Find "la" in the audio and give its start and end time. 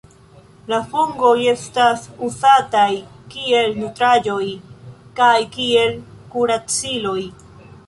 0.71-0.77